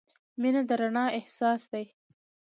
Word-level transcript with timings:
•مینه 0.41 0.61
د 0.69 0.71
رڼا 0.81 1.05
احساس 1.19 1.61
دی. 1.71 1.85